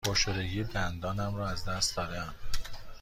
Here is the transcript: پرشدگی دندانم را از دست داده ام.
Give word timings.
پرشدگی 0.05 0.63
دندانم 0.63 1.35
را 1.35 1.49
از 1.49 1.65
دست 1.65 1.97
داده 1.97 2.21
ام. 2.21 2.33